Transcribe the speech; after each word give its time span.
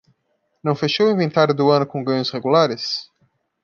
Não 0.63 0.73
fechou 0.73 1.05
o 1.05 1.11
inventário 1.11 1.53
do 1.53 1.69
ano 1.69 1.85
com 1.85 2.03
ganhos 2.03 2.31
regulares? 2.31 3.07